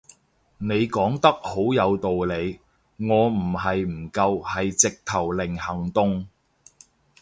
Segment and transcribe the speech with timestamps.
[0.57, 2.59] 你講得好有道理，
[2.97, 6.27] 我唔係唔夠係直頭零行動